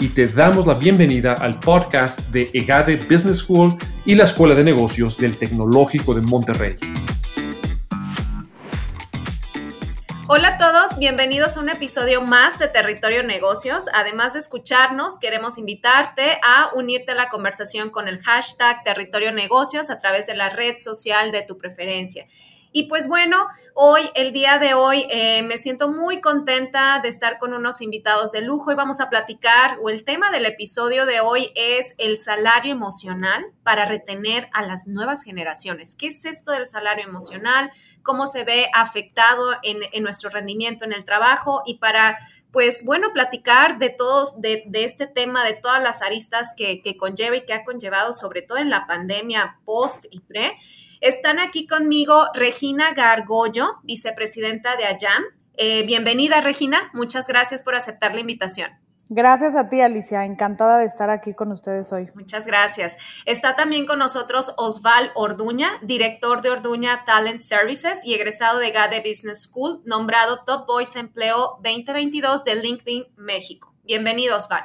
[0.00, 4.62] y te damos la bienvenida al podcast de EGADE Business School y la Escuela de
[4.62, 6.76] Negocios del Tecnológico de Monterrey.
[10.28, 13.86] Hola a todos, bienvenidos a un episodio más de Territorio Negocios.
[13.94, 19.90] Además de escucharnos, queremos invitarte a unirte a la conversación con el hashtag Territorio Negocios
[19.90, 22.26] a través de la red social de tu preferencia.
[22.72, 27.38] Y pues bueno, hoy, el día de hoy, eh, me siento muy contenta de estar
[27.38, 31.20] con unos invitados de lujo y vamos a platicar, o el tema del episodio de
[31.20, 35.94] hoy es el salario emocional para retener a las nuevas generaciones.
[35.94, 37.72] ¿Qué es esto del salario emocional?
[38.02, 41.62] ¿Cómo se ve afectado en, nuestro rendimiento en el trabajo?
[41.64, 42.18] Y para
[42.50, 47.36] pues bueno, platicar de todos, de, este tema, de todas las aristas que, que, conlleva
[47.36, 50.56] y que ha conllevado, sobre todo en la pandemia post y pre.
[51.00, 55.24] Están aquí conmigo Regina Gargollo, vicepresidenta de AYAM.
[55.56, 56.90] Eh, bienvenida, Regina.
[56.92, 58.70] Muchas gracias por aceptar la invitación.
[59.08, 60.24] Gracias a ti, Alicia.
[60.24, 62.08] Encantada de estar aquí con ustedes hoy.
[62.14, 62.98] Muchas gracias.
[63.24, 69.00] Está también con nosotros Osval Orduña, director de Orduña Talent Services y egresado de GADE
[69.06, 73.72] Business School, nombrado Top Voice Empleo 2022 de LinkedIn México.
[73.84, 74.64] Bienvenido, Osval.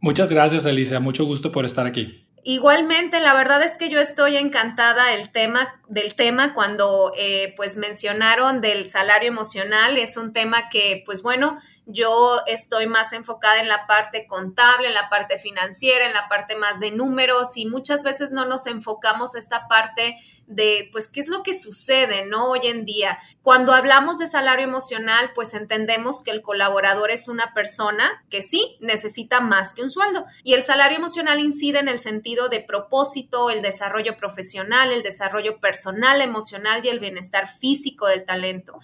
[0.00, 0.98] Muchas gracias, Alicia.
[1.00, 2.25] Mucho gusto por estar aquí.
[2.48, 7.76] Igualmente, la verdad es que yo estoy encantada el tema, del tema cuando eh, pues
[7.76, 9.98] mencionaron del salario emocional.
[9.98, 14.94] Es un tema que, pues bueno, yo estoy más enfocada en la parte contable, en
[14.94, 19.36] la parte financiera, en la parte más de números y muchas veces no nos enfocamos
[19.36, 20.16] esta parte
[20.48, 22.50] de, pues, qué es lo que sucede, ¿no?
[22.50, 23.18] Hoy en día.
[23.40, 28.76] Cuando hablamos de salario emocional, pues entendemos que el colaborador es una persona que sí
[28.80, 33.50] necesita más que un sueldo y el salario emocional incide en el sentido de propósito,
[33.50, 38.80] el desarrollo profesional, el desarrollo personal, emocional y el bienestar físico del talento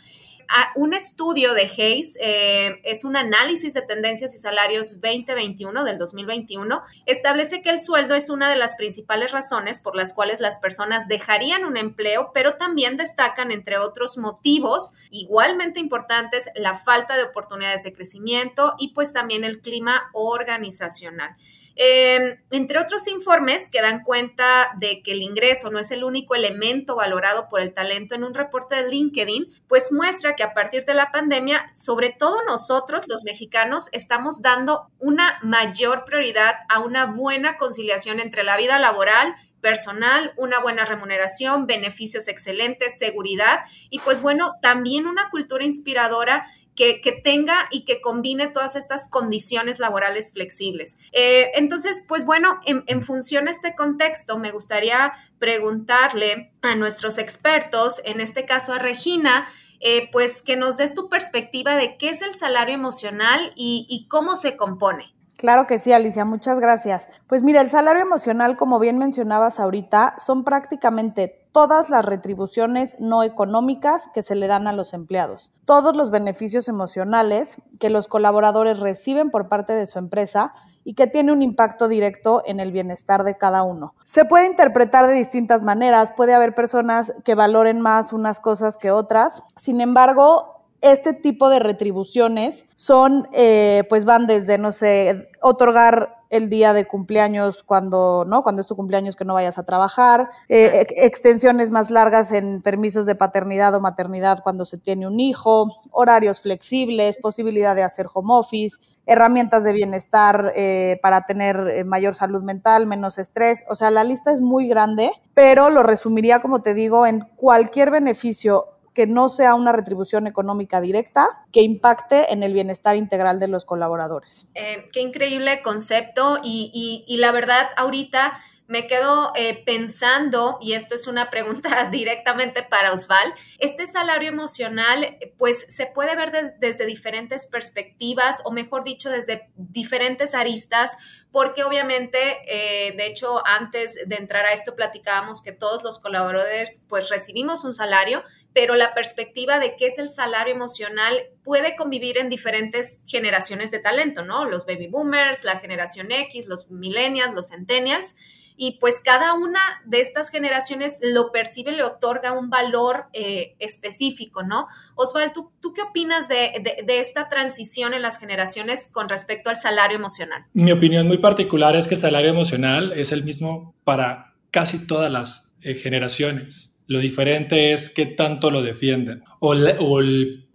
[0.75, 6.83] un estudio de Hayes, eh, es un análisis de tendencias y salarios 2021 del 2021,
[7.07, 11.09] establece que el sueldo es una de las principales razones por las cuales las personas
[11.09, 17.83] dejarían un empleo, pero también destacan, entre otros motivos igualmente importantes, la falta de oportunidades
[17.83, 21.37] de crecimiento y pues también el clima organizacional.
[21.77, 26.35] Em, entre otros informes que dan cuenta de que el ingreso no es el único
[26.35, 30.85] elemento valorado por el talento en un reporte de LinkedIn, pues muestra que a partir
[30.85, 37.07] de la pandemia, sobre todo nosotros los mexicanos, estamos dando una mayor prioridad a una
[37.07, 44.21] buena conciliación entre la vida laboral personal, una buena remuneración, beneficios excelentes, seguridad y pues
[44.21, 50.99] bueno, también una cultura inspiradora que, tenga y que combine todas estas condiciones laborales flexibles.
[51.13, 58.01] Eh, entonces, pues bueno, en, función de este contexto, me gustaría preguntarle a nuestros expertos,
[58.05, 59.47] en este caso a Regina,
[59.81, 64.35] eh, pues que nos des tu perspectiva de qué es el salario emocional y cómo
[64.35, 65.13] se compone.
[65.37, 67.09] Claro que sí, Alicia, muchas gracias.
[67.27, 73.23] Pues mira, el salario emocional, como bien mencionabas ahorita, son prácticamente todas las retribuciones no
[73.23, 78.81] económicas que se le dan a los empleados, todos los beneficios emocionales que los colaboradores
[78.81, 80.55] reciben por parte de su empresa
[80.85, 83.95] y que tiene un impacto directo en el bienestar de cada uno.
[84.05, 88.91] Se puede interpretar de distintas maneras, puede haber personas que valoren más unas cosas que
[88.91, 96.17] otras, sin embargo, este tipo de retribuciones son, eh, pues van desde, no sé, otorgar
[96.29, 98.43] el día de cumpleaños cuando, ¿no?
[98.43, 103.07] Cuando es tu cumpleaños que no vayas a trabajar, eh, extensiones más largas en permisos
[103.07, 108.35] de paternidad o maternidad cuando se tiene un hijo, horarios flexibles, posibilidad de hacer home
[108.35, 113.63] office, herramientas de bienestar eh, para tener mayor salud mental, menos estrés.
[113.69, 117.91] O sea, la lista es muy grande, pero lo resumiría, como te digo, en cualquier
[117.91, 123.49] beneficio que no sea una retribución económica directa que impacte en el bienestar integral de
[123.49, 124.49] los colaboradores.
[124.55, 128.33] Eh, qué increíble concepto y, y, la verdad ahorita
[128.69, 135.19] me quedo eh, pensando, y esto es una pregunta directamente para Osval, este salario emocional
[135.39, 140.97] pues se puede ver desde diferentes perspectivas o mejor dicho desde diferentes aristas
[141.33, 146.85] porque obviamente, eh, de hecho, antes de entrar a esto platicábamos que todos los colaboradores
[146.89, 148.23] pues recibimos un salario,
[148.53, 153.79] pero la perspectiva de qué es el salario emocional puede convivir en diferentes generaciones de
[153.79, 154.45] talento, ¿no?
[154.45, 158.15] Los baby boomers, la generación X, los millennials, los centennials.
[158.57, 164.43] Y pues cada una de estas generaciones lo percibe, le otorga un valor eh, específico,
[164.43, 164.67] ¿no?
[164.95, 166.53] Osvaldo, ¿tú, qué opinas de,
[166.89, 170.45] esta transición en las generaciones con respecto al salario emocional?
[170.53, 175.11] Mi opinión muy particular es que el salario emocional es el mismo para casi todas
[175.11, 176.83] las eh, generaciones.
[176.87, 179.55] Lo diferente es qué tanto lo defienden o,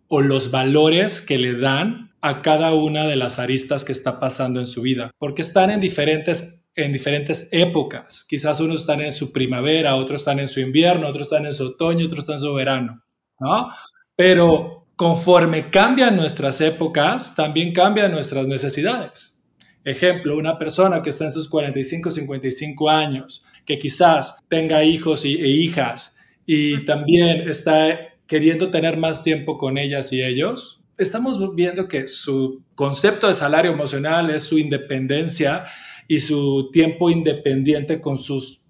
[0.08, 4.60] o los valores que le dan a cada una de las aristas que está pasando
[4.60, 8.24] en su vida, porque están en diferentes en diferentes épocas.
[8.30, 11.66] Quizás unos están en su primavera, otros están en su invierno, otros están en su
[11.66, 13.04] otoño, otros están en su verano,
[13.40, 13.70] ¿no?
[14.16, 19.44] Pero conforme cambian nuestras épocas, también cambian nuestras necesidades.
[19.84, 25.30] Ejemplo, una persona que está en sus 45, 55 años, que quizás tenga hijos e
[25.30, 26.16] hijas
[26.46, 32.64] y también está queriendo tener más tiempo con ellas y ellos, estamos viendo que su
[32.76, 35.64] concepto de salario emocional es su independencia
[36.08, 38.66] y su tiempo independiente con sus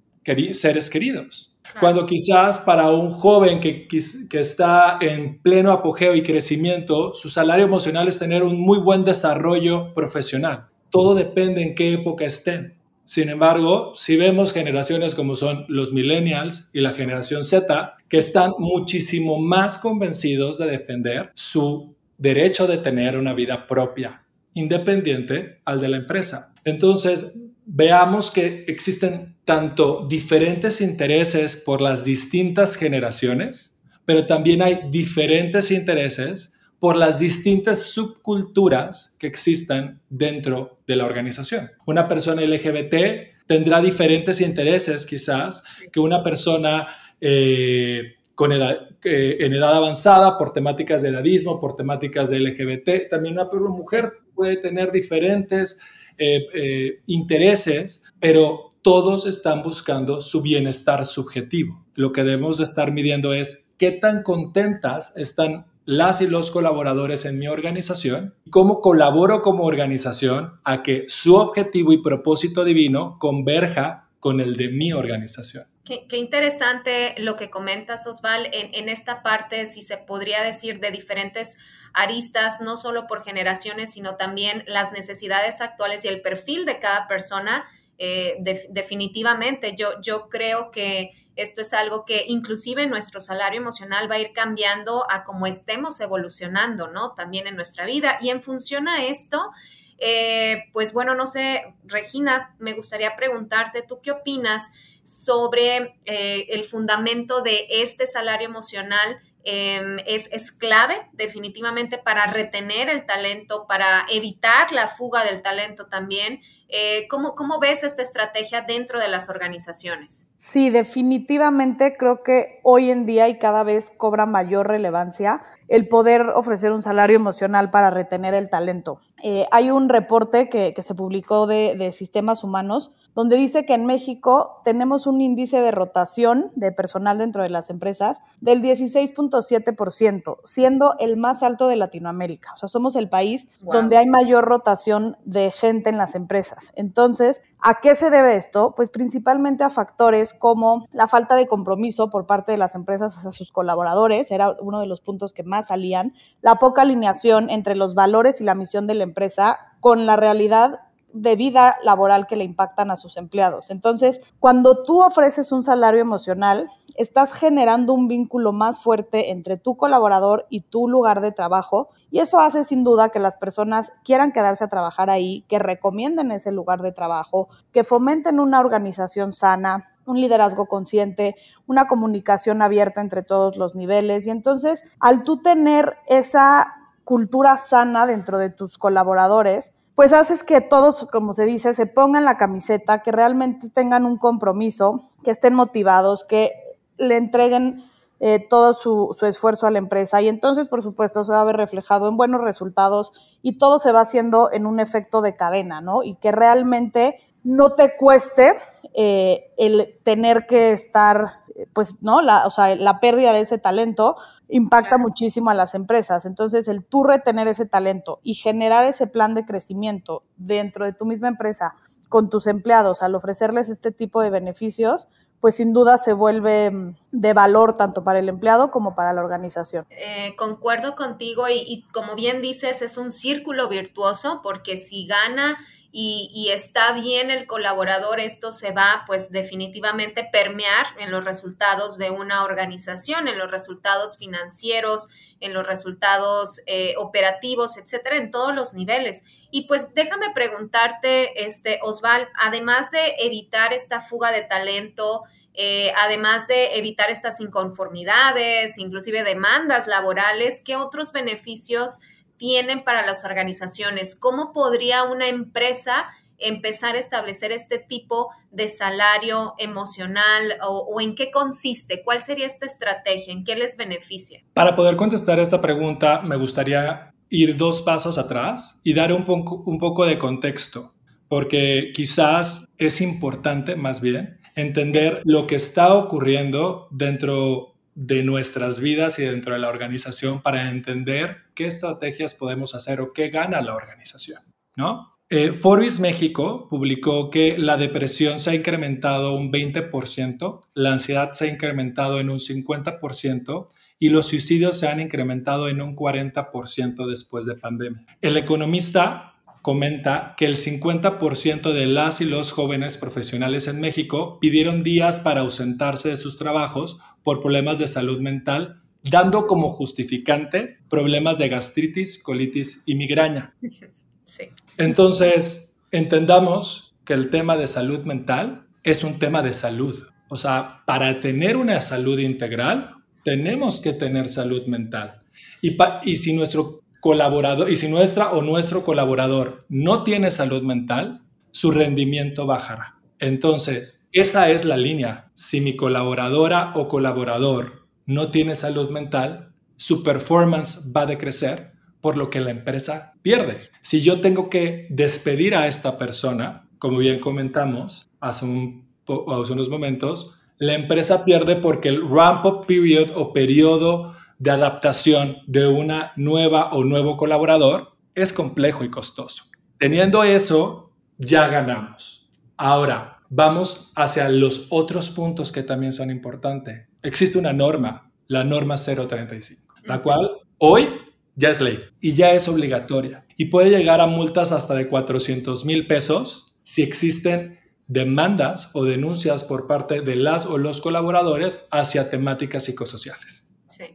[0.54, 1.54] seres queridos.
[1.80, 7.66] Cuando quizás para un joven que, que está en pleno apogeo y crecimiento, su salario
[7.66, 10.68] emocional es tener un muy buen desarrollo profesional.
[10.90, 12.78] Todo depende en qué época estén.
[13.04, 18.52] Sin embargo, si vemos generaciones como son los millennials y la generación Z, que están
[18.58, 24.24] muchísimo más convencidos de defender su derecho de tener una vida propia,
[24.58, 26.54] independiente al de la empresa.
[26.64, 27.34] Entonces,
[27.66, 36.54] veamos que existen tanto diferentes intereses por las distintas generaciones, pero también hay diferentes intereses
[36.80, 41.72] por las distintas subculturas que existen dentro de la organización.
[41.86, 46.88] Una persona LGBT tendrá diferentes intereses quizás que una persona
[47.20, 53.10] eh, con edad, eh, en edad avanzada por temáticas de edadismo, por temáticas de LGBT.
[53.10, 55.82] También una mujer puede tener diferentes
[56.18, 61.86] eh, eh, intereses, pero todos están buscando su bienestar subjetivo.
[61.96, 67.26] Lo que debemos de estar midiendo es qué tan contentas están las y los colaboradores
[67.26, 74.10] en mi organización, cómo colaboro como organización a que su objetivo y propósito divino converja
[74.20, 75.66] con el de mi organización.
[75.88, 80.92] Qué, interesante lo que comentas, Osval, en, en, esta parte, si se podría decir, de
[80.92, 81.56] diferentes
[81.94, 87.08] aristas, no solo por generaciones, sino también las necesidades actuales y el perfil de cada
[87.08, 87.66] persona.
[88.00, 88.36] Eh,
[88.70, 94.20] definitivamente, yo, yo creo que esto es algo que inclusive nuestro salario emocional va a
[94.20, 97.14] ir cambiando a cómo estemos evolucionando, ¿no?
[97.14, 98.18] También en nuestra vida.
[98.20, 99.52] Y en función a esto,
[100.00, 104.72] eh, pues bueno, no sé, Regina, me gustaría preguntarte, ¿tú qué opinas
[105.08, 109.22] sobre eh, el fundamento de este salario emocional?
[109.50, 115.88] Em, es, es, clave definitivamente para retener el talento, para evitar la fuga del talento
[115.88, 116.42] también.
[116.68, 120.27] Eh, ¿cómo, ¿Cómo ves esta estrategia dentro de las organizaciones?
[120.40, 126.30] Sí, definitivamente creo que hoy en día y cada vez cobra mayor relevancia el poder
[126.30, 129.00] ofrecer un salario emocional para retener el talento.
[129.24, 133.88] Eh, hay un reporte que, se publicó de, de, sistemas humanos donde dice que en
[133.88, 140.96] México tenemos un índice de rotación de personal dentro de las empresas del 16.7%, siendo
[141.00, 142.54] el más alto de Latinoamérica.
[142.54, 146.72] O sea, somos el país donde hay mayor rotación de gente en las empresas.
[146.76, 148.74] Entonces, ¿A qué se debe esto?
[148.76, 153.32] Pues principalmente a factores como la falta de compromiso por parte de las empresas hacia
[153.32, 157.96] sus colaboradores, era uno de los puntos que más salían, la poca alineación entre los
[157.96, 160.82] valores y la misión de la empresa con la realidad
[161.22, 163.70] de vida laboral que le impactan a sus empleados.
[163.70, 169.78] Entonces, cuando tú ofreces un salario emocional, estás generando un vínculo más fuerte entre tu
[169.78, 174.32] colaborador y tu lugar de trabajo y eso hace sin duda que las personas quieran
[174.32, 179.90] quedarse a trabajar ahí, que recomienden ese lugar de trabajo, que fomenten una organización sana,
[180.06, 184.26] un liderazgo consciente, una comunicación abierta entre todos los niveles.
[184.26, 190.62] Y entonces, al tú tener esa cultura sana dentro de tus colaboradores, pues haces que
[190.62, 195.56] todos, como se dice, se pongan la camiseta, que realmente tengan un compromiso, que estén
[195.56, 196.52] motivados, que
[197.00, 197.84] le entreguen
[198.20, 200.22] eh, todo su, esfuerzo a la empresa.
[200.22, 203.12] Y entonces, por supuesto, se va a ver reflejado en buenos resultados
[203.42, 206.04] y todo se va haciendo en un efecto de cadena, ¿no?
[206.04, 208.54] Y que realmente no te cueste
[208.94, 211.40] eh, el tener que estar,
[211.74, 212.22] pues, ¿no?
[212.22, 214.18] La, o sea, la pérdida de ese talento
[214.50, 216.26] impacta muchísimo a las empresas.
[216.26, 221.06] Entonces, el tú retener ese talento y generar ese plan de crecimiento dentro de tu
[221.06, 221.76] misma empresa
[222.10, 225.08] con tus empleados al ofrecerles este tipo de beneficios,
[225.40, 229.22] pues sin duda se vuelve mm, de valor tanto para el empleado como para la
[229.22, 229.86] organización.
[229.90, 235.58] Eh, concuerdo contigo y, como bien dices, es un círculo virtuoso porque si gana
[236.00, 242.12] y, está bien el colaborador, esto se va pues definitivamente permear en los resultados de
[242.12, 245.08] una organización, en los resultados financieros,
[245.40, 249.24] en los resultados eh, operativos, etcétera, en todos los niveles.
[249.52, 255.24] Y pues déjame preguntarte, este, Osval, además de evitar esta fuga de talento,
[255.54, 262.00] eh, además de evitar estas inconformidades, inclusive demandas laborales, ¿qué otros beneficios
[262.38, 264.16] tienen para las organizaciones?
[264.16, 271.32] ¿Cómo podría una empresa empezar a establecer este tipo de salario emocional o, en qué
[271.32, 272.04] consiste?
[272.04, 273.34] ¿Cuál sería esta estrategia?
[273.34, 274.44] ¿En qué les beneficia?
[274.54, 279.64] Para poder contestar esta pregunta, me gustaría ir dos pasos atrás y dar un poco,
[279.66, 280.94] un poco de contexto,
[281.28, 289.18] porque quizás es importante más bien entender lo que está ocurriendo dentro de nuestras vidas
[289.20, 293.76] y dentro de la organización para entender qué estrategias podemos hacer o qué gana la
[293.76, 294.42] organización,
[294.76, 295.18] ¿no?
[295.30, 301.46] Eh, Forbes México publicó que la depresión se ha incrementado un 20%, la ansiedad se
[301.46, 303.68] ha incrementado en un 50%
[304.00, 308.06] y los suicidios se han incrementado en un 40% después de pandemia.
[308.22, 314.82] El economista comenta que el 50% de las y los jóvenes profesionales en México pidieron
[314.84, 321.38] días para ausentarse de sus trabajos por problemas de salud mental, dando como justificante problemas
[321.38, 323.56] de gastritis, colitis y migraña.
[324.78, 330.08] Entonces, entendamos que el tema de salud mental es un tema de salud.
[330.30, 332.97] O sea, para tener una salud integral,
[333.28, 335.22] tenemos que tener salud mental.
[335.62, 341.72] Y, si nuestro colaborador, y si nuestra o nuestro colaborador no tiene salud mental, su
[341.72, 343.02] rendimiento bajará.
[343.20, 345.30] Entonces, esa es la línea.
[345.34, 352.16] Si mi colaboradora o colaborador no tiene salud mental, su performance va a decrecer, por
[352.16, 353.58] lo que la empresa pierde.
[353.82, 359.68] Si yo tengo que despedir a esta persona, como bien comentamos hace, un, hace unos
[359.68, 366.74] momentos, la empresa pierde porque el ramp-up period o periodo de adaptación de una nueva
[366.74, 369.46] o nuevo colaborador es complejo y costoso.
[369.78, 372.30] Teniendo eso, ya ganamos.
[372.58, 376.88] Ahora, vamos hacia los otros puntos que también son importantes.
[377.04, 380.90] Existe una norma, la norma 035, la cual hoy
[381.36, 385.66] ya es ley y ya es obligatoria y puede llegar a multas hasta de 400
[385.66, 392.10] mil pesos si existen demandas o denuncias por parte de las o los colaboradores hacia
[392.10, 393.50] temáticas psicosociales.
[393.68, 393.86] Sí.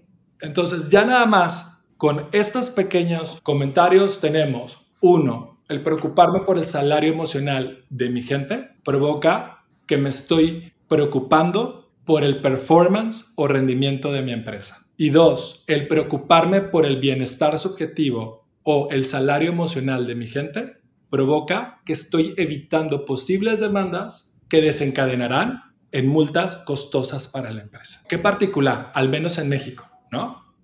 [0.41, 7.13] Entonces, ya nada más con estos pequeños comentarios tenemos, uno, el preocuparme por el salario
[7.13, 14.23] emocional de mi gente provoca que me estoy preocupando por el performance o rendimiento de
[14.23, 14.87] mi empresa.
[14.97, 20.82] Y dos, el preocuparme por el bienestar subjetivo o el salario emocional de mi gente
[21.13, 28.01] provoca que estoy evitando posibles demandas que desencadenarán en multas costosas para la empresa.
[28.09, 29.87] Qué particular, al menos en México.
[30.11, 30.55] ¿no?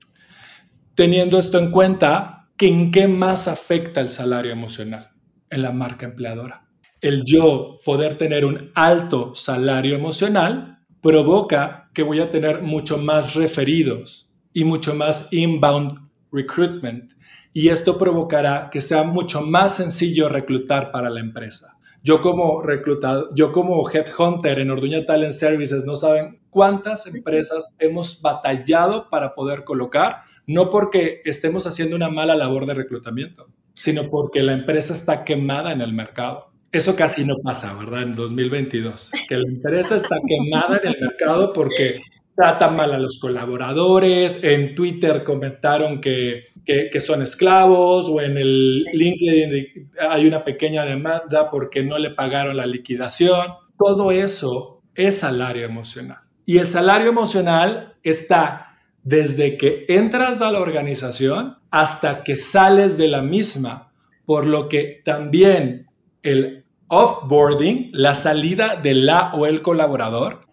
[0.95, 5.11] Teniendo esto en cuenta, ¿en qué más afecta el salario emocional?
[5.50, 6.67] En la marca empleadora.
[7.02, 13.35] El yo poder tener un alto salario emocional provoca que voy a tener mucho más
[13.35, 17.12] referidos y mucho más inbound recruitment.
[17.52, 21.78] Y esto provocará que sea mucho más sencillo reclutar para la empresa.
[22.02, 28.23] Yo como reclutado, yo como headhunter en Orduña Talent Services, no saben cuántas empresas hemos
[28.23, 34.43] batallado para poder colocar, no porque estemos haciendo una mala labor de reclutamiento, sino porque
[34.43, 36.52] la empresa está quemada en el mercado.
[36.71, 38.02] Eso casi no pasa, ¿verdad?
[38.02, 42.00] En 2022, que la empresa está quemada en el mercado porque
[42.38, 48.85] tratan mal a los colaboradores, en Twitter comentaron que, que, son esclavos o en el
[48.85, 53.54] LinkedIn hay una pequeña demanda porque no le pagaron la liquidación.
[53.76, 56.18] Todo eso es salario emocional.
[56.47, 63.09] Y el salario emocional está desde que entras a la organización hasta que sales de
[63.09, 63.92] la misma,
[64.25, 65.88] por lo que también
[66.23, 70.47] el offboarding, la salida de la o el colaborador,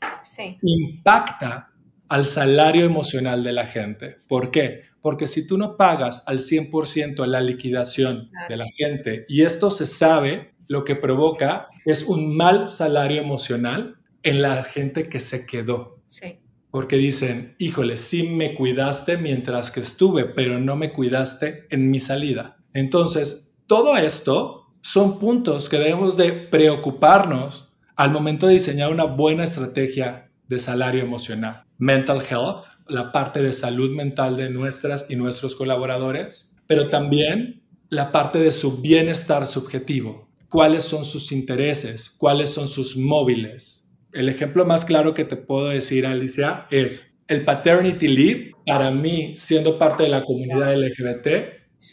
[0.63, 1.71] impacta
[2.15, 4.19] al salario emocional de la gente.
[4.25, 4.83] ¿Por qué?
[5.01, 9.85] Porque si tú no pagas al 100% la liquidación de la gente, y esto se
[9.85, 15.99] sabe, lo que provoca es un mal salario emocional en la gente que se quedó.
[16.07, 16.39] Sí.
[16.71, 21.99] Porque dicen, híjole, sí me cuidaste mientras que estuve, pero no me cuidaste en mi
[21.99, 22.55] salida.
[22.73, 29.43] Entonces, todo esto son puntos que debemos de preocuparnos al momento de diseñar una buena
[29.43, 35.55] estrategia de salario emocional mental health, la parte de salud mental de nuestras y nuestros
[35.55, 40.25] colaboradores, pero también la parte de su bienestar subjetivo.
[40.47, 43.91] cuáles son sus intereses, cuáles son sus móviles.
[44.13, 49.33] El ejemplo más claro que te puedo decir, Alicia, es el paternity leave, para mí,
[49.35, 51.27] siendo parte de la comunidad LGBT,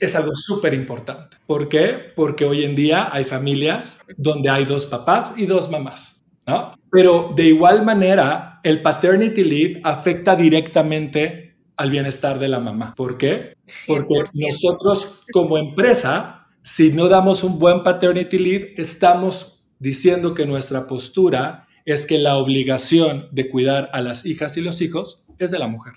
[0.01, 1.39] es algo súper importante.
[1.47, 2.13] ¿Por qué?
[2.15, 6.12] Porque hoy en día hay familias donde hay dos papás y dos mamás,
[6.47, 6.75] ¿no?
[6.91, 12.95] Pero de igual manera, el paternity leave afecta directamente al bienestar de la mamá.
[12.95, 13.55] ¿Por qué?
[13.87, 20.87] Porque nosotros como empresa, si no damos un buen paternity leave, estamos diciendo que nuestra
[20.87, 25.59] postura es que la obligación de cuidar a las hijas y los hijos es de
[25.59, 25.95] la mujer.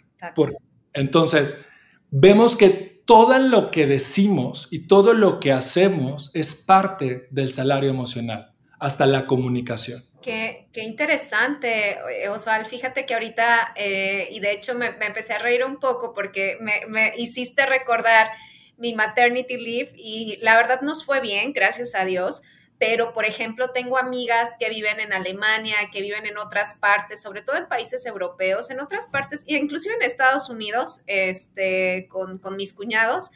[0.94, 1.66] entonces,
[2.10, 7.90] vemos que todo lo que decimos y todo lo que hacemos es parte del salario
[7.90, 10.02] emocional, hasta la comunicación.
[10.26, 12.00] Qué, interesante,
[12.32, 12.66] Osval.
[12.66, 17.14] Fíjate que ahorita, eh, y de hecho me, empecé a reír un poco porque me,
[17.16, 18.32] hiciste recordar
[18.78, 22.42] mi maternity leave y la verdad nos fue bien, gracias a Dios
[22.78, 27.42] pero por ejemplo tengo amigas que viven en Alemania, que viven en otras partes, sobre
[27.42, 32.74] todo en países europeos, en otras partes, e inclusive en Estados Unidos, este, con, mis
[32.74, 33.32] cuñados,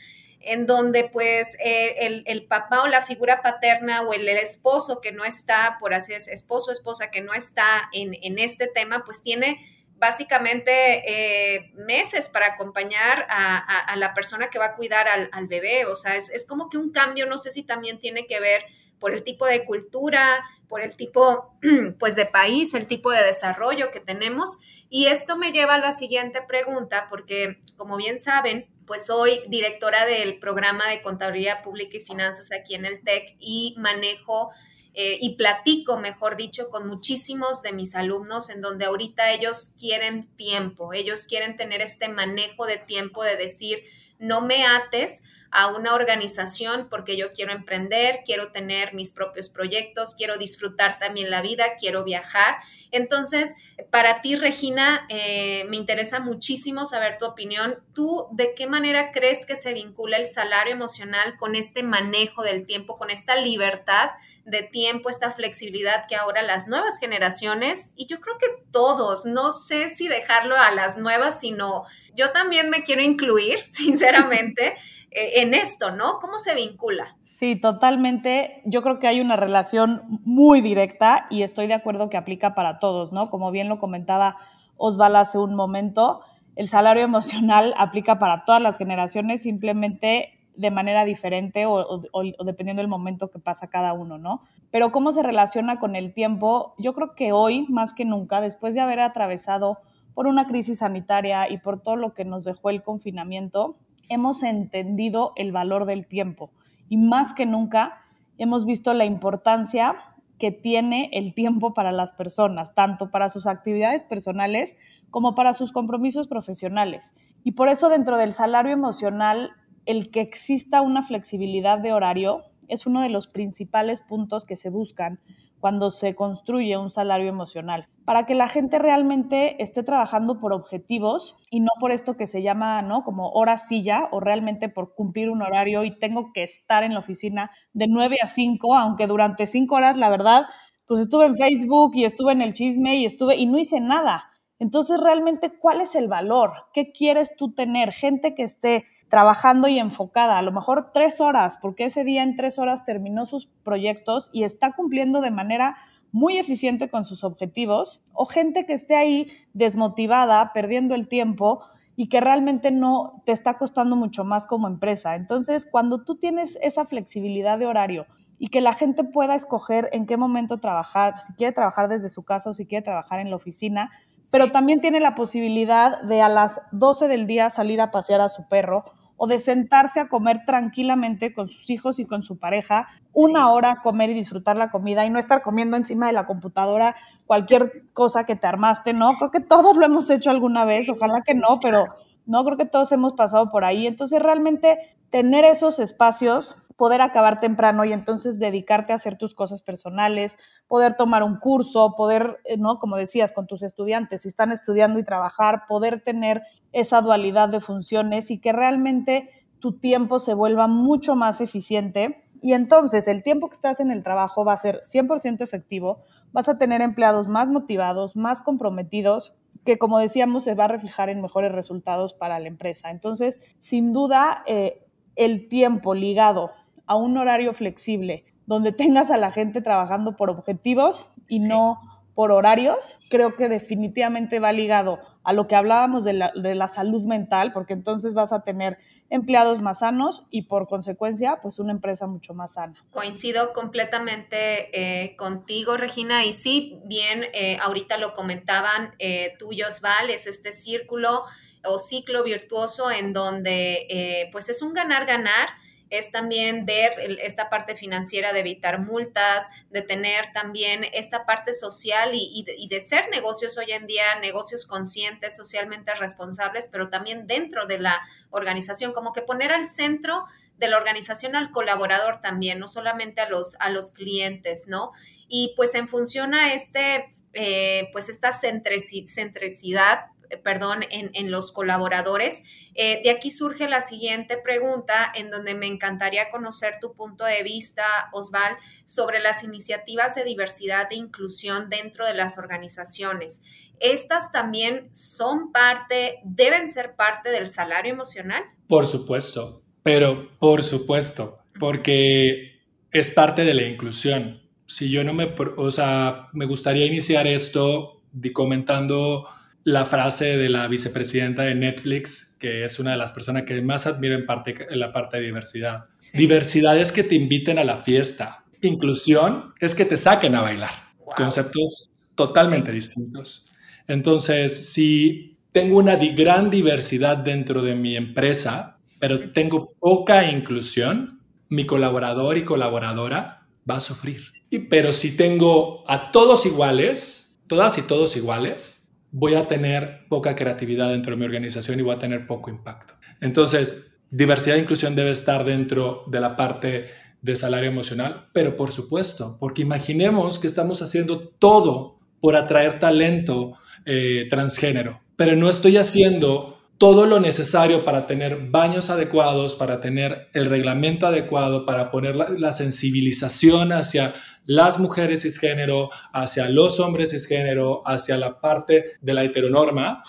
[0.49, 5.23] en donde pues eh, el, papá o la figura paterna o el, esposo que no
[5.23, 9.63] está, por así es, esposo o esposa que no está en, este tema, pues tiene
[9.97, 10.71] básicamente
[11.05, 15.85] eh, meses para acompañar a, la persona que va a cuidar al, al bebé.
[15.85, 18.63] O sea, es, es, como que un cambio, no sé si también tiene que ver
[18.99, 21.53] por el tipo de cultura, por el tipo
[21.99, 24.57] pues de país, el tipo de desarrollo que tenemos.
[24.89, 30.07] Y esto me lleva a la siguiente pregunta, porque como bien saben, pues soy directora
[30.07, 34.49] del programa de Contabilidad Pública y Finanzas aquí en el TEC y manejo
[34.95, 40.27] eh, y platico, mejor dicho, con muchísimos de mis alumnos en donde ahorita ellos quieren
[40.37, 43.83] tiempo, ellos quieren tener este manejo de tiempo de decir,
[44.19, 50.13] no me ates a una organización porque yo quiero emprender, quiero tener mis propios proyectos,
[50.13, 52.57] quiero disfrutar también la vida, quiero viajar.
[52.91, 53.55] Entonces,
[53.89, 57.79] para ti, Regina, eh, me interesa muchísimo saber tu opinión.
[57.93, 62.65] ¿Tú de qué manera crees que se vincula el salario emocional con este manejo del
[62.65, 64.11] tiempo, con esta libertad
[64.45, 69.51] de tiempo, esta flexibilidad que ahora las nuevas generaciones, y yo creo que todos, no
[69.51, 71.85] sé si dejarlo a las nuevas, sino
[72.19, 74.73] yo también me quiero incluir, sinceramente.
[75.11, 76.19] Eh, en esto, ¿no?
[76.19, 77.17] ¿Cómo se vincula?
[77.23, 78.61] Sí, totalmente.
[78.65, 82.77] Yo creo que hay una relación muy directa y estoy de acuerdo que aplica para
[82.77, 83.31] todos, ¿no?
[83.31, 84.37] Como bien lo comentaba
[84.77, 86.21] Osval hace un momento,
[86.55, 92.01] el salario emocional aplica para todas las generaciones, simplemente de manera diferente o,
[92.43, 94.43] dependiendo del momento que pasa cada uno, ¿no?
[94.71, 98.75] Pero cómo se relaciona con el tiempo, yo creo que hoy, más que nunca, después
[98.75, 99.79] de haber atravesado
[100.19, 103.77] por una crisis sanitaria y por todo lo que nos dejó el confinamiento,
[104.09, 106.51] hemos entendido el valor del tiempo
[106.89, 108.01] y más que nunca
[108.37, 109.95] hemos visto la importancia
[110.37, 114.75] que tiene el tiempo para las personas, tanto para sus actividades personales
[115.09, 117.13] como para sus compromisos profesionales.
[117.45, 119.51] Y por eso dentro del salario emocional,
[119.85, 124.69] el que exista una flexibilidad de horario es uno de los principales puntos que se
[124.69, 125.21] buscan
[125.59, 131.39] cuando se construye un salario emocional, para que la gente realmente esté trabajando por objetivos
[131.49, 133.03] y no por esto que se llama, ¿no?
[133.03, 136.99] Como hora silla o realmente por cumplir un horario y tengo que estar en la
[136.99, 140.45] oficina de 9 a 5, aunque durante 5 horas, la verdad,
[140.87, 144.25] pues estuve en Facebook y estuve en el chisme y estuve y no hice nada.
[144.57, 146.51] Entonces, realmente, ¿cuál es el valor?
[146.73, 147.91] ¿Qué quieres tú tener?
[147.91, 152.35] Gente que esté trabajando y enfocada, a lo mejor tres horas, porque ese día en
[152.35, 155.75] tres horas terminó sus proyectos y está cumpliendo de manera
[156.11, 161.61] muy eficiente con sus objetivos, o gente que esté ahí desmotivada, perdiendo el tiempo
[161.95, 165.15] y que realmente no te está costando mucho más como empresa.
[165.15, 170.05] Entonces, cuando tú tienes esa flexibilidad de horario y que la gente pueda escoger en
[170.05, 173.35] qué momento trabajar, si quiere trabajar desde su casa o si quiere trabajar en la
[173.35, 173.91] oficina,
[174.31, 178.29] pero también tiene la posibilidad de a las 12 del día salir a pasear a
[178.29, 178.85] su perro
[179.19, 183.81] o de sentarse a comer tranquilamente con sus hijos y con su pareja, una hora
[183.83, 186.95] comer y disfrutar la comida y no estar comiendo encima de la computadora
[187.27, 189.13] cualquier cosa que te armaste, ¿no?
[189.17, 191.87] Creo que todos lo hemos hecho alguna vez, ojalá que no, pero
[192.29, 193.87] no creo que todos hemos pasado por ahí.
[193.87, 194.77] Entonces, realmente
[195.09, 200.37] tener esos espacios, poder acabar temprano y entonces dedicarte a hacer tus cosas personales,
[200.67, 202.77] poder tomar un curso, poder, eh, ¿no?
[202.77, 207.61] Como decías, con tus estudiantes, si están estudiando y trabajar, poder tener esa dualidad de
[207.61, 212.15] funciones y que realmente tu tiempo se vuelva mucho más eficiente.
[212.41, 216.49] Y entonces el tiempo que estás en el trabajo va a ser 100% efectivo, vas
[216.49, 221.21] a tener empleados más motivados, más comprometidos, que como decíamos se va a reflejar en
[221.21, 222.91] mejores resultados para la empresa.
[222.91, 226.51] Entonces, sin duda, eh, el tiempo ligado
[226.85, 231.79] a un horario flexible, donde tengas a la gente trabajando por objetivos y no
[232.15, 236.67] por horarios, creo que definitivamente va ligado a lo que hablábamos de la, de la,
[236.67, 238.77] salud mental, porque entonces vas a tener
[239.09, 242.75] empleados más sanos y por consecuencia, pues una empresa mucho más sana.
[242.91, 249.63] Coincido completamente eh, contigo, Regina, y sí, bien, eh, ahorita lo comentaban eh, tú y
[249.63, 251.25] Osval, es este círculo
[251.65, 255.49] o ciclo virtuoso en donde eh, pues es un ganar-ganar
[255.89, 256.91] es también ver
[257.23, 263.09] esta parte financiera de evitar multas, de tener también esta parte social y, de, ser
[263.09, 267.99] negocios hoy en día, negocios conscientes, socialmente responsables, pero también dentro de la
[268.29, 270.25] organización, como que poner al centro
[270.57, 274.91] de la organización al colaborador también, no solamente a los, a los clientes, ¿no?
[275.27, 282.43] Y pues en función a este, eh, pues esta centricidad eh, perdón, en, los colaboradores.
[282.81, 287.43] Eh, de aquí surge la siguiente pregunta, en donde me encantaría conocer tu punto de
[287.43, 293.43] vista, Osval, sobre las iniciativas de diversidad e inclusión dentro de las organizaciones.
[293.81, 298.43] ¿Estas también son parte, deben ser parte del salario emocional?
[298.69, 302.61] Por supuesto, pero por supuesto, porque
[302.93, 304.41] es parte de la inclusión.
[304.67, 309.27] Si yo no me, o sea, me gustaría iniciar esto comentando
[309.63, 313.87] la frase de la vicepresidenta de Netflix, que es una de las personas que más
[313.87, 315.85] admiro en, parte, en la parte de diversidad.
[316.13, 318.45] Diversidad es que te inviten a la fiesta.
[318.61, 320.71] Inclusión es que te saquen a bailar.
[321.15, 323.53] Conceptos totalmente distintos.
[323.87, 331.65] Entonces, si tengo una gran diversidad dentro de mi empresa, pero tengo poca inclusión, mi
[331.65, 334.27] colaborador y colaboradora va a sufrir.
[334.49, 338.78] Y, pero si tengo a todos iguales, todas y todos iguales,
[339.11, 342.93] voy a tener poca creatividad dentro de mi organización y voy a tener poco impacto.
[343.21, 346.85] Entonces, diversidad e inclusión debe estar dentro de la parte
[347.21, 353.53] de salario emocional, pero por supuesto, porque imaginemos que estamos haciendo todo por atraer talento
[353.85, 360.29] eh, transgénero, pero no estoy haciendo todo lo necesario para tener baños adecuados, para tener
[360.33, 364.13] el reglamento adecuado, para poner la, sensibilización hacia
[364.45, 370.01] las mujeres cisgénero, hacia los hombres cisgénero, hacia la parte de la heteronorma,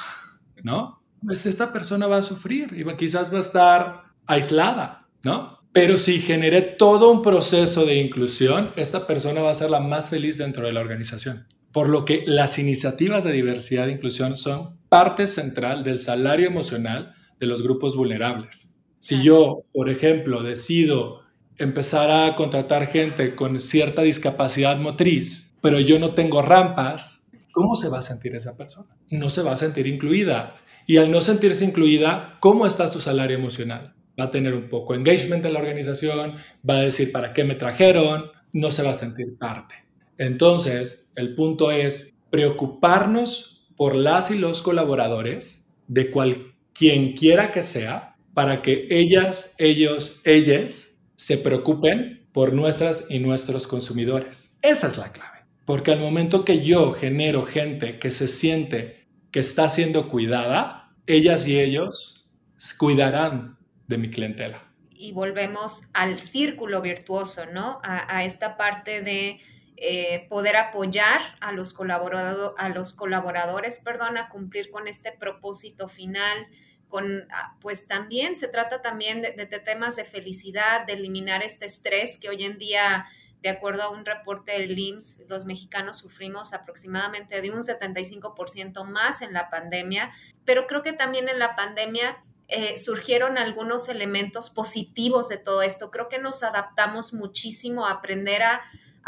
[0.63, 1.03] ¿no?
[1.27, 5.59] Pues esta persona va a sufrir y quizás va a estar aislada, ¿no?
[5.73, 10.11] Pero si generé todo un proceso de inclusión, esta persona va a ser la más
[10.11, 11.49] feliz dentro de la organización.
[11.73, 17.15] Por lo que las iniciativas de diversidad e inclusión son parte central del salario emocional
[17.39, 18.77] de los grupos vulnerables.
[18.99, 21.23] Si yo, por ejemplo, decido
[21.57, 27.89] empezar a contratar gente con cierta discapacidad motriz, pero yo no tengo rampas, ¿cómo se
[27.89, 28.89] va a sentir esa persona?
[29.11, 30.57] No se va a sentir incluida.
[30.87, 33.95] Y al no sentirse incluida, ¿cómo está su salario emocional?
[34.19, 36.37] Va a tener un poco engagement en la organización,
[36.69, 39.77] va a decir para qué me trajeron, no se va a sentir parte.
[40.21, 47.63] Entonces, el punto es preocuparnos por las y los colaboradores de cual quien quiera que
[47.63, 54.59] sea para que ellas, ellos, ellas se preocupen por nuestras y nuestros consumidores.
[54.61, 55.39] Esa es la clave.
[55.65, 61.49] Porque al momento que yo genero gente que se siente que está siendo cuidada, ellas
[61.49, 62.29] y ellos
[62.77, 63.57] cuidarán
[63.89, 64.71] de mi clientela.
[64.91, 67.81] Y volvemos al círculo virtuoso, ¿no?
[67.83, 69.41] A, a esta parte de
[69.83, 76.49] eh, poder apoyar a los, a los colaboradores perdón, a cumplir con este propósito final.
[76.91, 82.19] Con, ah, pues también se trata también de, temas de felicidad, de eliminar este estrés
[82.19, 83.07] que hoy en día
[83.41, 89.23] de acuerdo a un reporte del IMSS, los mexicanos sufrimos aproximadamente de un 75% más
[89.23, 90.13] en la pandemia,
[90.45, 95.91] pero creo que también en la pandemia eh, surgieron algunos elementos positivos de todo esto.
[95.91, 98.61] Creo que nos adaptamos muchísimo a aprender a,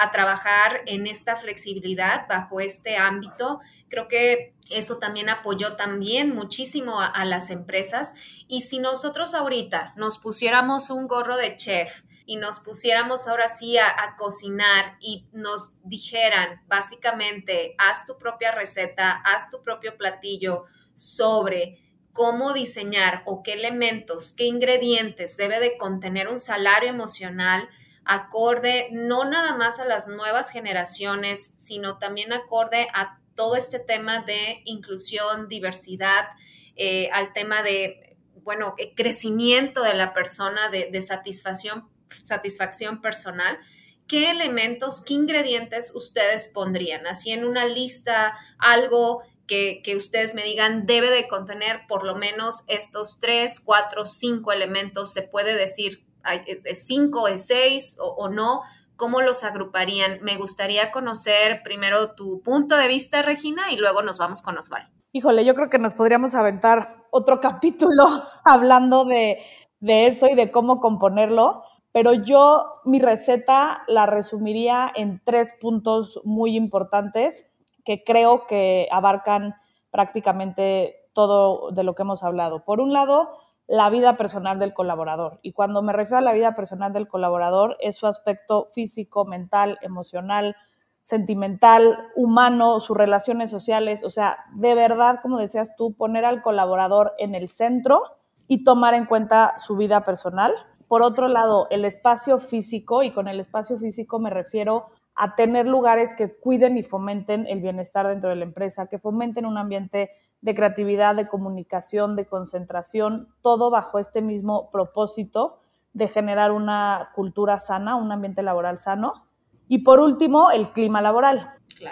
[0.03, 3.61] a trabajar en esta flexibilidad bajo este ámbito.
[3.89, 8.15] Creo que eso también apoyó también muchísimo a, las empresas.
[8.49, 13.79] Y si nosotros ahorita nos pusiéramos un gorro de chef y nos pusiéramos ahora sí
[13.79, 20.65] a, a cocinar y nos dijeran básicamente, haz tu propia receta, haz tu propio platillo
[20.95, 21.79] sobre
[22.13, 27.69] cómo diseñar o qué elementos, qué ingredientes debe de contener un salario emocional,
[28.05, 34.23] acorde no nada más a las nuevas generaciones, sino también acorde a todo este tema
[34.23, 36.29] de inclusión, diversidad,
[36.77, 41.89] eh, al tema de, bueno, eh, crecimiento de la persona, de, satisfacción,
[42.23, 43.59] satisfacción personal.
[44.07, 47.07] ¿Qué elementos, qué ingredientes ustedes pondrían?
[47.07, 52.17] Así en una lista, algo que, que, ustedes me digan debe de contener por lo
[52.17, 55.13] menos estos tres, cuatro, cinco elementos.
[55.13, 56.05] Se puede decir
[56.47, 58.63] es cinco, es seis o, no,
[58.97, 60.19] ¿cómo los agruparían?
[60.23, 64.91] Me gustaría conocer primero tu punto de vista, Regina, y luego nos vamos con Osvaldo.
[65.13, 68.07] Híjole, yo creo que nos podríamos aventar otro capítulo
[68.45, 69.43] hablando de,
[69.81, 76.21] de eso y de cómo componerlo, pero yo mi receta la resumiría en tres puntos
[76.25, 77.47] muy importantes
[77.85, 79.55] que creo que abarcan
[79.91, 82.65] prácticamente todo de lo que hemos hablado.
[82.65, 83.29] Por un lado,
[83.67, 85.39] la vida personal del colaborador.
[85.43, 89.79] Y cuando me refiero a la vida personal del colaborador, es su aspecto físico, mental,
[89.83, 90.57] emocional,
[91.03, 94.05] sentimental, humano, sus relaciones sociales.
[94.05, 98.03] O sea, de verdad, como decías tú, poner al colaborador en el centro
[98.49, 100.53] y tomar en cuenta su vida personal.
[100.89, 105.67] Por otro lado, el espacio físico, y con el espacio físico me refiero a tener
[105.67, 110.11] lugares que cuiden y fomenten el bienestar dentro de la empresa, que fomenten un ambiente
[110.43, 115.61] de creatividad, de comunicación, de concentración, todo bajo este mismo propósito
[115.95, 119.25] de generar una cultura sana, un ambiente laboral sano.
[119.69, 121.49] Y por último, el clima laboral,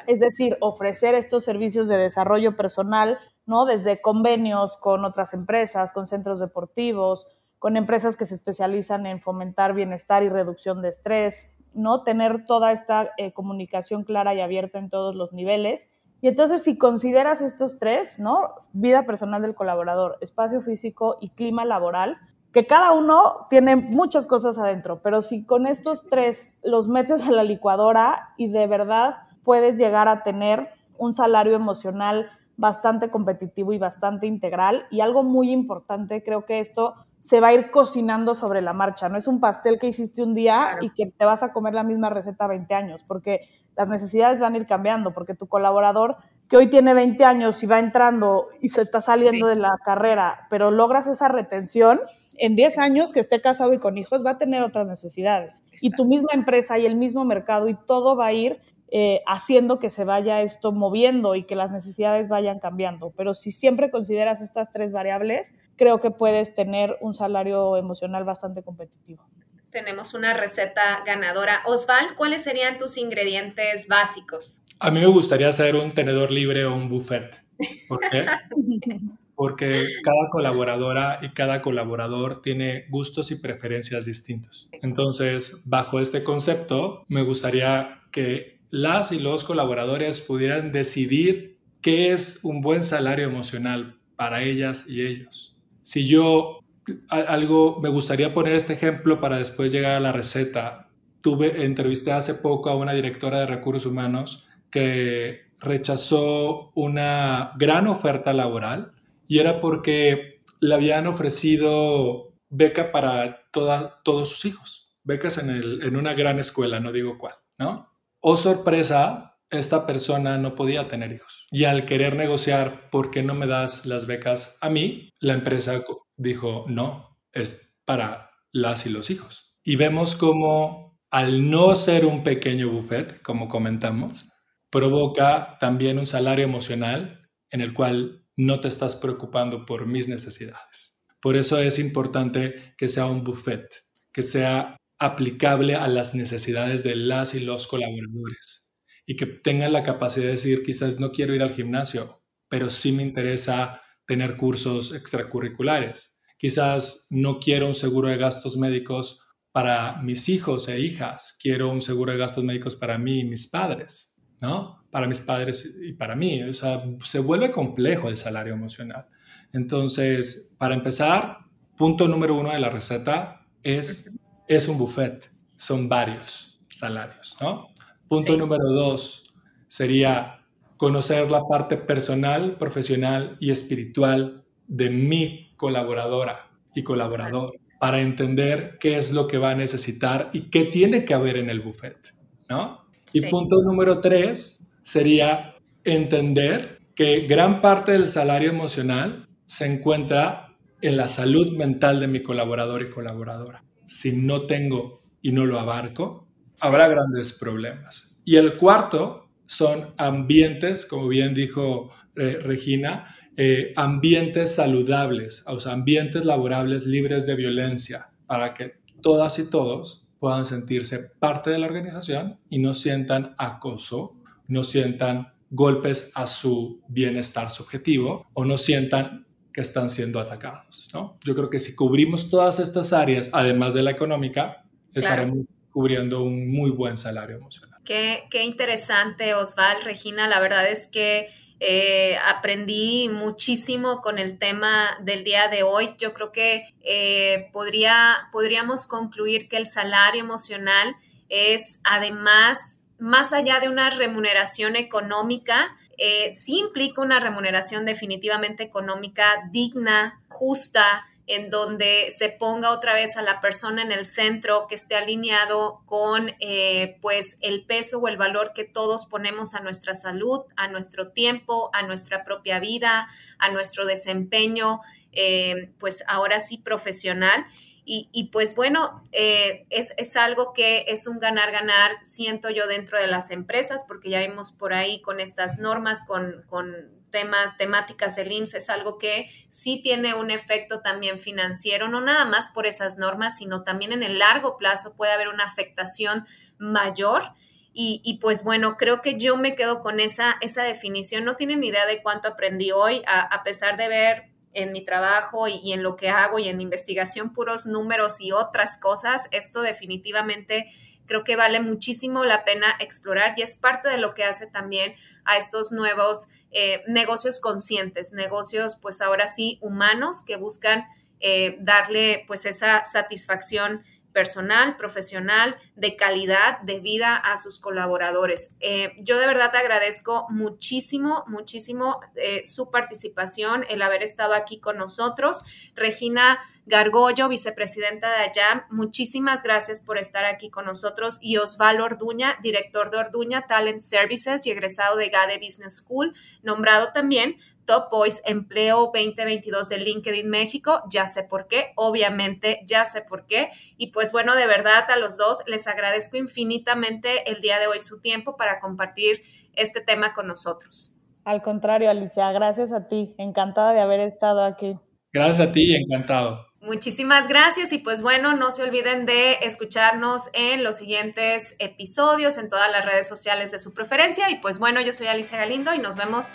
[0.06, 3.64] es decir, ofrecer estos servicios de desarrollo personal, ¿no?
[3.64, 7.26] Desde convenios con otras empresas, con centros deportivos,
[7.58, 12.02] con empresas que se especializan en fomentar bienestar y reducción de estrés, ¿no?
[12.02, 15.86] Tener toda esta eh, comunicación clara y abierta en todos los niveles.
[16.20, 18.54] Y entonces, si consideras estos tres, ¿no?
[18.72, 22.18] Vida personal del colaborador, espacio físico y clima laboral,
[22.52, 27.30] que cada uno tiene muchas cosas adentro, pero si con estos tres los metes a
[27.30, 33.78] la licuadora y de verdad puedes llegar a tener un salario emocional bastante competitivo y
[33.78, 34.84] bastante integral.
[34.90, 39.08] Y algo muy importante, creo que esto se va a ir cocinando sobre la marcha.
[39.08, 41.84] No es un pastel que hiciste un día y que te vas a comer la
[41.84, 46.16] misma receta 20 años, porque las necesidades van a ir cambiando, porque tu colaborador
[46.48, 50.46] que hoy tiene 20 años y va entrando y se está saliendo de la carrera,
[50.50, 52.00] pero logras esa retención,
[52.36, 55.62] en 10 años que esté casado y con hijos va a tener otras necesidades.
[55.80, 58.60] Y tu misma empresa y el mismo mercado y todo va a ir
[58.92, 63.12] eh, haciendo que se vaya esto moviendo y que las necesidades vayan cambiando.
[63.16, 68.64] Pero si siempre consideras estas tres variables, creo que puedes tener un salario emocional bastante
[68.64, 69.24] competitivo.
[69.70, 71.62] Tenemos una receta ganadora.
[71.66, 74.62] Osval, ¿cuáles serían tus ingredientes básicos?
[74.78, 77.40] A mí me gustaría hacer un tenedor libre o un buffet.
[77.88, 78.26] ¿Por qué?
[79.34, 84.68] Porque cada colaboradora y cada colaborador tiene gustos y preferencias distintos.
[84.82, 92.40] Entonces, bajo este concepto, me gustaría que las y los colaboradores pudieran decidir qué es
[92.42, 95.56] un buen salario emocional para ellas y ellos.
[95.82, 96.59] Si yo
[97.08, 100.88] algo me gustaría poner este ejemplo para después llegar a la receta.
[101.20, 108.32] Tuve entrevisté hace poco a una directora de recursos humanos que rechazó una gran oferta
[108.32, 108.92] laboral
[109.28, 116.14] y era porque le habían ofrecido beca para todos sus hijos, becas en, en una
[116.14, 117.90] gran escuela, no digo cuál, ¿no?
[118.20, 121.46] Oh sorpresa, esta persona no podía tener hijos.
[121.50, 125.10] Y al querer negociar, ¿por qué no me das las becas a mí?
[125.20, 125.82] La empresa
[126.20, 129.58] dijo, no, es para las y los hijos.
[129.64, 134.32] Y vemos cómo al no ser un pequeño buffet, como comentamos,
[134.70, 141.06] provoca también un salario emocional en el cual no te estás preocupando por mis necesidades.
[141.20, 143.68] Por eso es importante que sea un buffet,
[144.12, 148.72] que sea aplicable a las necesidades de las y los colaboradores
[149.06, 152.92] y que tengan la capacidad de decir, quizás no quiero ir al gimnasio, pero sí
[152.92, 156.18] me interesa tener cursos extracurriculares.
[156.36, 161.80] Quizás no quiero un seguro de gastos médicos para mis hijos e hijas, quiero un
[161.80, 164.84] seguro de gastos médicos para mí y mis padres, ¿no?
[164.90, 166.42] Para mis padres y para mí.
[166.42, 169.06] O sea, se vuelve complejo el salario emocional.
[169.52, 171.38] Entonces, para empezar,
[171.76, 174.18] punto número uno de la receta es
[174.48, 177.68] es un buffet, son varios salarios, ¿no?
[178.08, 179.32] Punto número dos
[179.68, 180.39] sería
[180.80, 188.96] conocer la parte personal, profesional y espiritual de mi colaboradora y colaborador para entender qué
[188.96, 192.14] es lo que va a necesitar y qué tiene que haber en el buffet,
[192.48, 192.86] ¿no?
[193.12, 200.96] Y punto número tres sería entender que gran parte del salario emocional se encuentra en
[200.96, 206.28] la salud mental de mi colaborador y colaboradora si no tengo y no lo abarco,
[206.62, 208.18] habrá grandes problemas.
[208.24, 209.19] Y el cuarto
[209.50, 217.26] son ambientes, como bien dijo eh, Regina, eh, ambientes saludables, o sea, ambientes laborables libres
[217.26, 222.74] de violencia, para que todas y todos puedan sentirse parte de la organización y no
[222.74, 224.14] sientan acoso,
[224.46, 230.88] no sientan golpes a su bienestar subjetivo o no sientan que están siendo atacados.
[230.94, 231.18] ¿no?
[231.24, 236.52] Yo creo que si cubrimos todas estas áreas, además de la económica, estaremos cubriendo un
[236.52, 237.69] muy buen salario emocional.
[237.90, 240.28] Qué, interesante, Osval, Regina.
[240.28, 245.96] La verdad es que eh, aprendí muchísimo con el tema del día de hoy.
[245.98, 250.94] Yo creo que eh, podría, podríamos concluir que el salario emocional
[251.28, 259.24] es además más allá de una remuneración económica, eh, sí implica una remuneración definitivamente económica
[259.50, 264.74] digna, justa, en donde se ponga otra vez a la persona en el centro, que
[264.74, 269.94] esté alineado con eh, pues el peso o el valor que todos ponemos a nuestra
[269.94, 274.80] salud, a nuestro tiempo, a nuestra propia vida, a nuestro desempeño,
[275.12, 277.46] eh, pues ahora sí profesional.
[277.92, 283.08] Y, pues bueno, eh, es, es, algo que es un ganar-ganar, siento yo, dentro de
[283.08, 288.32] las empresas, porque ya vimos por ahí con estas normas, con, con temas, temáticas del
[288.32, 292.98] IMSS, es algo que sí tiene un efecto también financiero, no nada más por esas
[292.98, 296.26] normas, sino también en el largo plazo puede haber una afectación
[296.58, 297.32] mayor.
[297.72, 301.24] Y, y, pues bueno, creo que yo me quedo con esa, esa definición.
[301.24, 305.46] No tienen idea de cuánto aprendí hoy, a, a pesar de ver en mi trabajo
[305.48, 309.62] y, en lo que hago y en mi investigación puros números y otras cosas, esto
[309.62, 310.66] definitivamente
[311.06, 314.94] creo que vale muchísimo la pena explorar y es parte de lo que hace también
[315.24, 320.84] a estos nuevos eh, negocios conscientes, negocios pues ahora sí humanos que buscan
[321.20, 328.56] eh, darle pues esa satisfacción personal, profesional, de calidad de vida a sus colaboradores.
[328.58, 332.00] Eh, yo de verdad te agradezco muchísimo, muchísimo
[332.42, 335.44] su participación, el haber estado aquí con nosotros.
[335.76, 341.18] Regina Gargollo, vicepresidenta de AYAM, muchísimas gracias por estar aquí con nosotros.
[341.20, 346.92] Y Osvaldo Orduña, director de Orduña Talent Services y egresado de GADE Business School, nombrado
[346.92, 350.82] también Top Voice Empleo 2022 de LinkedIn México.
[350.90, 353.50] Ya sé por qué, obviamente ya sé por qué.
[353.76, 357.80] Y pues bueno, de verdad a los dos les agradezco infinitamente el día de hoy
[357.80, 359.22] su tiempo para compartir
[359.54, 360.96] este tema con nosotros.
[361.24, 363.14] Al contrario, Alicia, gracias a ti.
[363.18, 364.76] Encantada de haber estado aquí.
[365.12, 366.49] Gracias a ti, encantado.
[366.60, 372.50] Muchísimas gracias y pues bueno, no se olviden de escucharnos en los siguientes episodios en
[372.50, 375.78] todas las redes sociales de su preferencia y pues bueno, yo soy Alicia Galindo y
[375.78, 376.30] nos vemos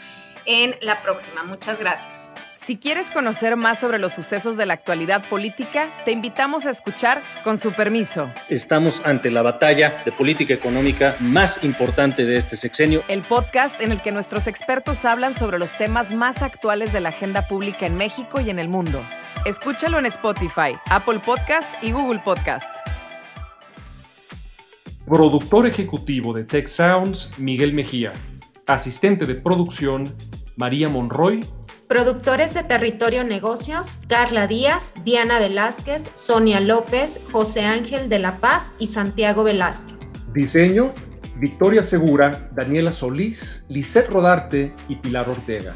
[0.48, 1.44] en la próxima.
[1.44, 2.34] Muchas gracias.
[2.56, 7.22] Si quieres conocer más sobre los sucesos de la actualidad política, te invitamos a escuchar
[7.44, 8.32] Con su permiso.
[8.50, 13.04] Estamos ante la batalla de política económica más importante de este sexenio.
[13.08, 17.10] El podcast en el que nuestros expertos hablan sobre los temas más actuales de la
[17.10, 19.04] agenda pública en México y en el mundo.
[19.46, 22.66] Escúchalo en Spotify, Apple Podcast y Google Podcast.
[25.06, 28.12] Productor ejecutivo de Tech Sounds, Miguel Mejía.
[28.66, 30.16] Asistente de producción,
[30.56, 31.46] María Monroy.
[31.88, 38.74] Productores de Territorio Negocios, Carla Díaz, Diana Velázquez, Sonia López, José Ángel de la Paz
[38.80, 40.10] y Santiago Velázquez.
[40.34, 40.92] Diseño,
[41.38, 45.76] Victoria Segura, Daniela Solís, Lisette Rodarte y Pilar Ortega.